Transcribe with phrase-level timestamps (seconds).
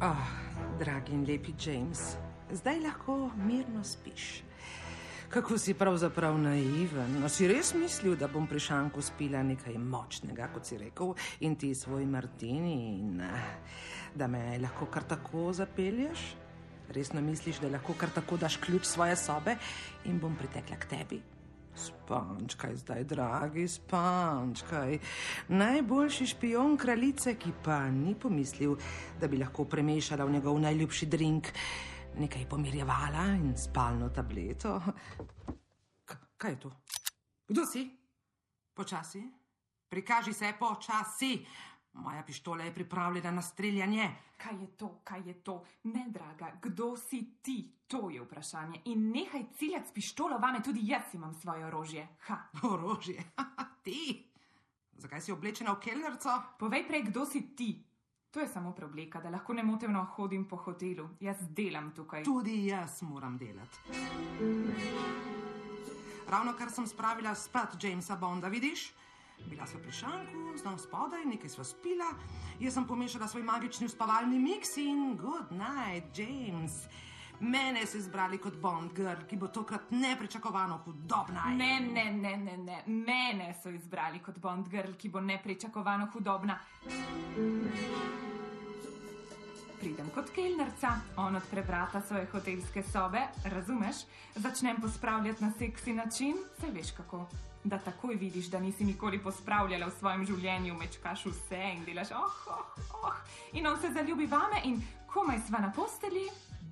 [0.00, 0.26] Oh,
[0.78, 2.16] dragi in lepi James,
[2.54, 4.44] zdaj lahko mirno spiš.
[5.28, 7.16] Kako si pravzaprav naiven?
[7.18, 11.56] No, si res mislil, da bom pri šanku spila nekaj močnega, kot si rekel, in
[11.58, 13.18] ti svoj martini, in
[14.14, 16.22] da me lahko kar tako zapelješ?
[16.94, 19.56] Resno misliš, da lahko kar tako daš ključ svoje sobe
[20.06, 21.20] in bom pritekla k tebi?
[21.78, 24.98] Spančkaj zdaj, dragi, spančkaj.
[25.48, 28.74] Najboljši špion kraljice, ki pa ni pomislil,
[29.20, 31.52] da bi lahko premešala v njegov najljubši drink
[32.18, 34.80] nekaj pomirjevala in spalno tableto.
[36.04, 36.72] K kaj je to?
[37.48, 37.88] Kdo si?
[38.74, 39.22] Počasi.
[39.88, 41.46] Prikaži se počasi.
[41.92, 44.10] Moja pištola je pripravljena na streljanje.
[44.36, 45.64] Kaj je to, kaj je to?
[45.82, 47.74] Ne, draga, kdo si ti?
[47.86, 48.80] To je vprašanje.
[48.84, 52.08] In nehaj ciljati s pištolo, vame tudi jaz imam svoje orožje.
[52.20, 52.36] Ha.
[52.62, 53.24] Orožje,
[53.84, 54.24] ti.
[54.92, 56.42] Zakaj si oblečena v kelnerco?
[56.58, 57.84] Povej prej, kdo si ti?
[58.30, 61.08] To je samo preobleka, da lahko nemoteno hodim po hotelu.
[61.20, 62.24] Jaz delam tukaj.
[62.24, 63.78] Tudi jaz moram delati.
[66.28, 68.92] Ravno kar sem spravila spat Jamesa Bonda, vidiš?
[69.46, 72.08] Bila sva pri šanku, znam spodaj, nekaj sva spila,
[72.60, 76.88] jaz sem pomešala svoj magični uspavalni miks in good night, James.
[77.40, 81.44] Mene so izbrali kot Bond girl, ki bo tokrat nepričakovano hudobna.
[81.54, 82.82] Ne, ne, ne, ne, ne.
[82.86, 86.58] Mene so izbrali kot Bond girl, ki bo nepričakovano hudobna.
[89.78, 93.96] Pridem kot kelnerca, on odpre vrata svoje hotelske sobe, razumeš?
[94.34, 97.28] Začnem pospravljati na seksi način, saj veš kako.
[97.64, 102.40] Da takoj vidiš, da nisi nikoli pospravljala v svojem življenju, mečkaš vse in delaš, oh,
[102.46, 103.14] oh, oh.
[103.52, 106.26] In on se zaljubi vame in komaj sva na posteli,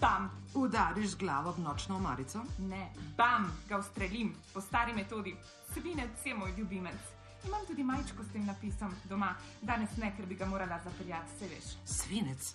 [0.00, 0.30] bam.
[0.54, 2.44] Udariš glavo v nočno omarico?
[2.58, 5.34] Ne, bam, ga ustrelim, po stari metodi.
[5.74, 7.10] Svinec je moj ljubimec.
[7.46, 11.48] Imam tudi majčko s tem napisom doma, danes ne, ker bi ga morala zapeljati, se
[11.50, 11.70] veš.
[11.84, 12.52] Svinec,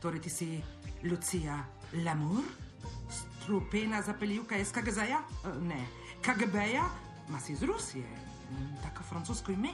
[0.00, 0.62] torej ti si
[1.04, 1.64] Lucija
[2.04, 2.44] Lamur,
[3.10, 5.20] strupena zapeljivka iz KGZ-ja?
[5.44, 5.86] Eh, Ne,
[6.22, 6.84] KGB-ja,
[7.28, 8.08] ma si iz Rusije,
[8.50, 9.68] Mm, tako francosko ime.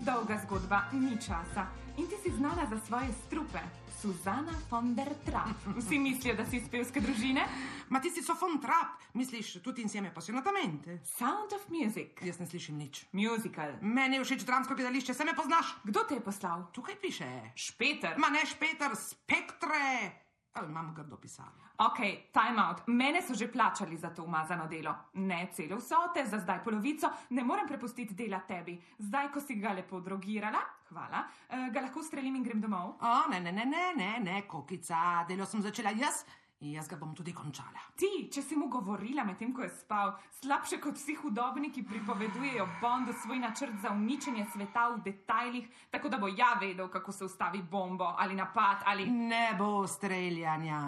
[0.00, 1.66] Dolga zgodba, ni časa.
[1.96, 3.58] In ti si znana za svoje strupe.
[4.00, 5.78] Suzana von der Trapp.
[5.78, 7.46] Vsi mislijo, da si iz pevske družine.
[7.88, 10.98] Ma ti si so von Trapp, misliš tutti insieme appassionatamente?
[11.04, 12.20] Sound of Music.
[12.20, 13.06] Jaz ne slišim nič.
[13.12, 13.78] Musical.
[13.80, 15.76] Meni je všeč dramsko gledališče, se me poznaš?
[15.84, 16.66] Kdo te je poslal?
[16.72, 17.30] Tukaj piše.
[17.54, 18.18] Špeter.
[18.18, 20.23] Ma ne špeter, spektre.
[20.54, 21.64] Ali imam grdo pisanje?
[21.76, 21.98] Ok,
[22.32, 22.82] time out.
[22.86, 24.94] Mene so že plačali za to umazano delo.
[25.14, 28.78] Ne cele vsote, za zdaj polovico, ne morem prepustiti dela tebi.
[28.98, 30.60] Zdaj, ko si ga lepo drogirala,
[30.90, 32.94] hvala, eh, ga lahko strelim in grem domov.
[33.02, 36.24] O, ne, ne, ne, ne, ne, ne, kokica, delo sem začela jaz
[36.60, 37.82] in jaz ga bom tudi končala.
[37.98, 43.12] Ti, če si mu govorila medtem, ko je spal, slabše kot vsi hudobniki pripovedujejo Bondu
[43.12, 47.62] svoj načrt za uničenje sveta v detajlih, tako da bo ja vedel, kako se ustavi
[47.62, 49.10] bombo ali napad ali.
[49.10, 50.80] Ne bo streljanja.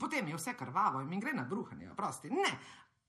[0.00, 2.30] Potem je vse krvavo in mi gre na bruhanje, prosti.
[2.30, 2.46] Ne,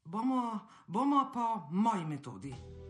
[0.04, 2.81] bomo, bomo po moji metodi.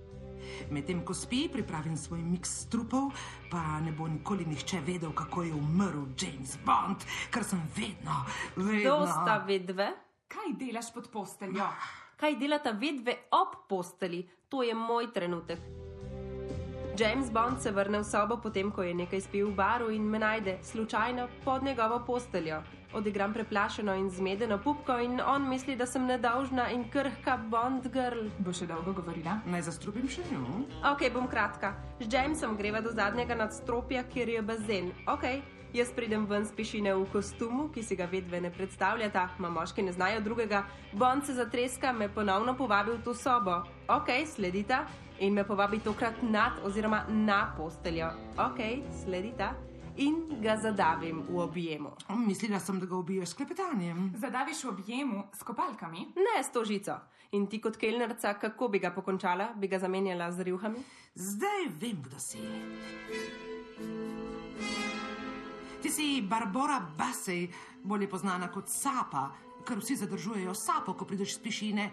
[0.72, 3.12] Medtem ko spi, pripravim svoj miks trupov,
[3.52, 8.24] pa ne bo nikoli nihče vedel, kako je umrl James Bond, ker sem vedno,
[8.56, 8.80] vedno.
[8.80, 9.92] Kdo sta vedve?
[10.32, 11.68] Kaj delaš pod posteljo?
[12.18, 14.24] Kaj delata vedve ob posteli?
[14.50, 15.91] To je moj trenutek.
[17.02, 20.20] James Bond se vrne v sobo, potem ko je nekaj spil v baru in me
[20.22, 22.62] najde, slučajno pod njegovo posteljo.
[22.94, 28.30] Odigram preplašeno in zmedeno pupko in on misli, da sem nedolžna in krhka Bond girl.
[28.38, 29.40] Bo še dolgo govorila?
[29.50, 30.46] Naj zastrupim še njo.
[30.92, 31.74] Ok, bom kratka.
[31.98, 34.94] Z Jamesom greva do zadnjega nadstropja, kjer je bazen.
[35.10, 35.26] Ok,
[35.74, 39.84] jaz pridem ven z pišine v kostumu, ki si ga vedve ne predstavljata, ma moški
[39.84, 40.66] ne znajo drugega.
[40.94, 43.64] Bond se zatreska, me ponovno povabi v to sobo.
[43.88, 44.86] Ok, sledita
[45.20, 48.10] in me povabi tokrat nad oziroma na posteljo.
[48.38, 48.60] Ok,
[49.04, 49.54] sledita
[49.98, 51.92] in ga zadavim v objemu.
[52.28, 54.14] Mislila sem, da ga ubiješ s klepetanjem.
[54.18, 56.08] Zadaviš v objemu s kopalkami?
[56.16, 57.00] Ne s to žico.
[57.32, 59.54] In ti kot kelnerca, kako bi ga pokončala?
[59.56, 60.84] Bi ga zamenjala z rjuhami?
[61.16, 62.40] Zdaj vem, kdo si.
[65.82, 67.48] Ti si Barbara Basej,
[67.84, 69.32] bolje znana kot Sapa,
[69.66, 71.86] ker vsi zadržujejo sapo, ko prideš z pišine.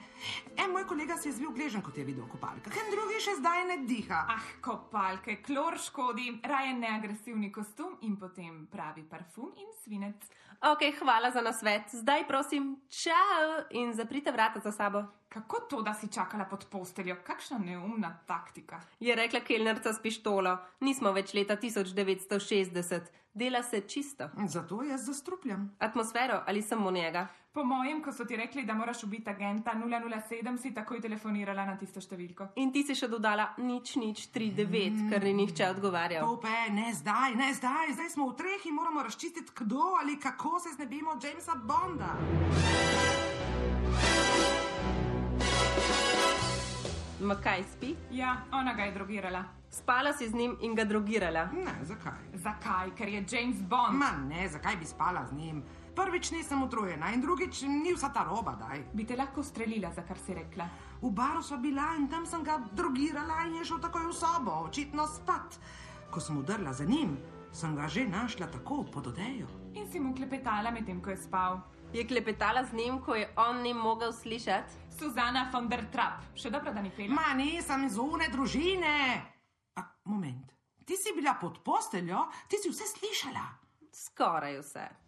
[0.57, 3.37] En moj kolega se je zvil gležen, kot je videl v kopalkah, en drugi še
[3.41, 4.25] zdaj ne diha.
[4.29, 10.29] Ah, kopalke, klor škodi, raje neagresivni kostum in potem pravi parfum in svinec.
[10.61, 11.83] Ok, hvala za nasvet.
[11.93, 15.03] Zdaj prosim, čau in zaprite vrata za sabo.
[15.29, 17.17] Kako to, da si čakala pod posteljo?
[17.25, 18.81] Kakšna neumna taktika.
[19.01, 20.57] Je rekla kelnerca s pištolo.
[20.81, 23.01] Nismo več leta 1960.
[23.35, 24.31] Dela se čisto.
[24.47, 25.77] Zato jaz zastrupljam.
[25.79, 27.27] Atmosfero ali samo njega?
[27.59, 31.73] Po mojem, ko so ti rekli, da moraš ubiti agenta 007, si takoj telefonirala na
[31.75, 32.53] tisto številko.
[32.63, 36.23] In ti si še dodala nič, nič, 3-9, ker ni nihče odgovarjal.
[36.23, 40.61] Pope, ne zdaj, ne zdaj, zdaj smo v treh in moramo razčistiti, kdo ali kako
[40.63, 42.15] se znebimo Jamesa Bonda.
[47.19, 47.97] Ma kaj spi?
[48.15, 49.43] Ja, ona ga je drogirala.
[49.71, 51.49] Spala si z njim in ga drogirala.
[51.53, 52.23] Ne, zakaj?
[52.39, 52.95] Zakaj?
[52.95, 53.99] Ker je James Bond.
[53.99, 55.65] Ma ne, zakaj bi spala z njim?
[55.99, 58.85] Prvič nisem utrujena in drugič ni vsa ta roba, daj.
[58.95, 60.69] Bi te lahko ustrelila, za kar si rekla.
[61.03, 64.53] V baru sva bila in tam sem ga drogirala in je šel takoj v sobo,
[64.69, 65.59] očitno spat.
[66.15, 67.17] Ko sem udrla za njim,
[67.51, 69.51] sem ga že našla tako pod odejo.
[69.75, 71.59] In si mu klepetala medtem, ko je spal.
[71.91, 74.95] Je klepetala z njim, ko je on ni mogel slišati.
[74.99, 77.11] Suzana von der Trapp, še dobro, da ni pela.
[77.19, 78.95] Ma nisem iz une družine.
[79.75, 80.55] A, moment,
[80.87, 83.47] ti si bila pod posteljo, ti si vse slišala.
[83.91, 85.08] Skoraj vse.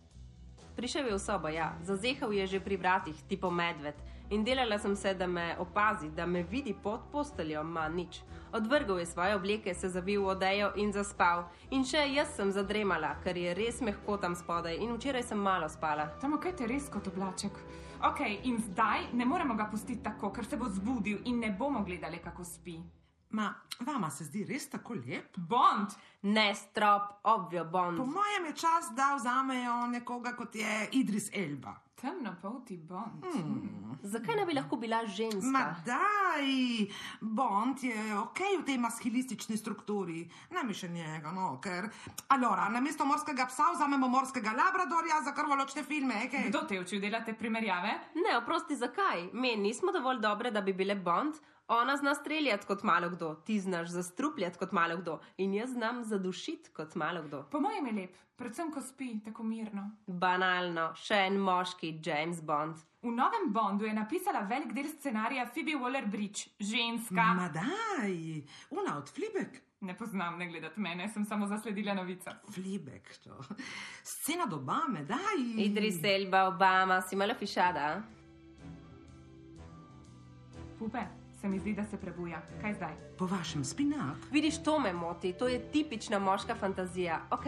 [0.81, 3.93] Prišel je v sobo, ja, zazehal je že pri vratih, tipo medved.
[4.33, 8.25] In delala sem se, da me opazi, da me vidi pod posteljo, ma nič.
[8.53, 11.45] Odvrgal je svoje obleke, se zavil v odejo in zaspal.
[11.69, 15.69] In še jaz sem zadremala, ker je res mehko tam spodaj in včeraj sem malo
[15.69, 16.17] spala.
[16.17, 17.61] Tam kaj te res kot oblaček.
[18.01, 21.85] Ok, in zdaj ne moremo ga pustiti tako, ker se bo zbudil in ne bomo
[21.85, 22.81] gledali, kako spi.
[23.31, 25.37] Ma, vama se zdi res tako lep?
[25.37, 25.95] Bond!
[26.23, 27.99] Ne strop, obvio Po bond.
[27.99, 31.77] mojem je čas, da vzamejo nekoga kot je Idris Elba.
[32.01, 33.25] Temnopolti Bond.
[33.25, 33.99] Hmm.
[34.03, 35.51] Zakaj ne bi lahko bila ženska?
[35.51, 36.47] Ma daj,
[37.21, 40.25] Bond je ok v tej maskilistični strukturi.
[40.51, 41.91] Ne mi še njega, no, ker.
[42.29, 46.49] Allora, na mesto morskega psa vzamemo morskega labradorja za krvoločne filme, okay?
[46.49, 47.93] Kdo te učil delati primerjave?
[48.17, 49.29] Ne, oprosti, zakaj?
[49.33, 51.37] Mi nismo dovolj dobre, da bi bile bond.
[51.73, 56.05] Ona zna streljati kot malo kdo, ti znaš zastrupljati kot malo kdo in jaz znam
[56.05, 57.43] zadušiti kot malo kdo.
[57.51, 59.85] Po mojem je lep, predvsem ko spi tako mirno.
[60.07, 62.81] Banalno, še en moški James Bond.
[63.03, 67.29] V novem Bondu je napisala velik del scenarija Phoebe Waller-Bridge, ženska.
[67.39, 68.19] Ma daj,
[68.71, 69.63] una od Flibek.
[69.81, 72.35] Ne poznam, ne gledati mene, sem samo zasledila novico.
[72.51, 73.39] Flibek, to.
[74.03, 75.47] Scena do Obame, daj.
[75.69, 78.03] Idris Elba, Obama, si malo fišada.
[80.79, 82.43] Pupe, se mi zdi, da se prebuja.
[82.61, 82.93] Kaj zdaj?
[83.19, 84.17] Po vašem spinak.
[84.31, 87.21] Vidiš, to me moti, to je tipična moška fantazija.
[87.31, 87.47] Ok,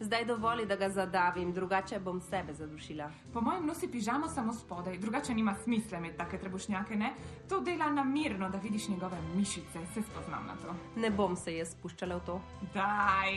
[0.00, 3.10] zdaj dovoli, da ga zadavim, drugače bom sebe zadušila.
[3.32, 7.12] Po mojem nosi pižamo samo spodaj, drugače nima smisla imeti take trebušnjake, ne?
[7.48, 11.00] To dela namirno, da vidiš njegove mišice, se spoznam na to.
[11.00, 12.40] Ne bom se jaz spuščala v to.
[12.74, 13.32] Daj!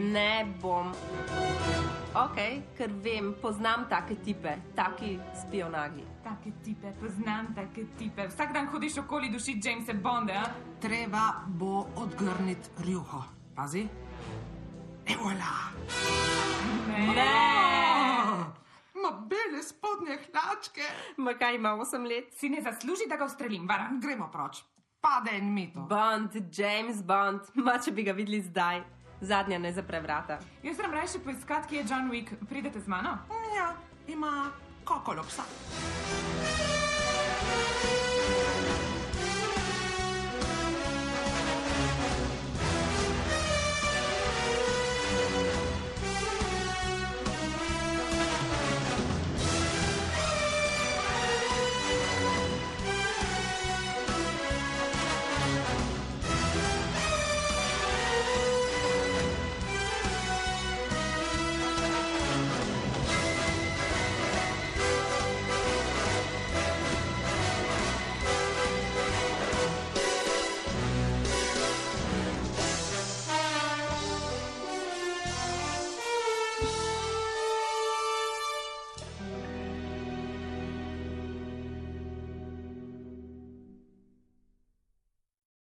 [0.00, 0.92] Ne bom.
[2.14, 2.38] Ok,
[2.76, 6.02] ker vem, poznam take tipe, taki spionagi.
[6.24, 8.26] Take tipe, poznam take tipe.
[8.28, 10.44] Vsak dan hodiš okoli dušiti Jamesa Bonda, a?
[10.80, 13.22] Treba bo odgrniti rjuho.
[13.56, 13.88] Pazi.
[15.06, 15.72] E voilà.
[17.14, 17.24] Ne!
[19.02, 20.82] Ma bele spodnje hlačke.
[21.16, 22.34] Ma kaj ima 8 let?
[22.36, 23.88] Si ne zasluži, da ga ustrelim, vara.
[24.02, 24.62] Gremo proč.
[25.00, 25.80] Pade en mito.
[25.80, 28.82] Bond, James Bond, ma če bi ga videli zdaj.
[29.20, 30.38] Zadnja ne zapre vrata.
[30.62, 32.36] Jaz sem raje poiskati, kje je John Wick.
[32.48, 33.18] Pridete z mano?
[33.56, 33.72] Ja,
[34.06, 34.50] ima
[34.84, 35.42] kokolo psa.